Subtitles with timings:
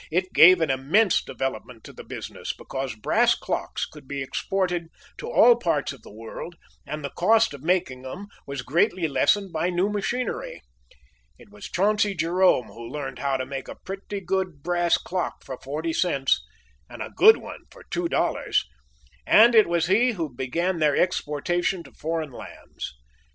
[0.09, 4.87] It gave an immense development to the business, because brass clocks could be exported
[5.19, 6.55] to all parts of the world,
[6.87, 10.63] and the cost of making them was greatly lessened by new machinery.
[11.37, 15.59] It was Chauncey Jerome who learned how to make a pretty good brass clock for
[15.59, 16.41] forty cents,
[16.89, 18.65] and a good one for two dollars;
[19.27, 22.95] and it was he who began their exportation to foreign lands.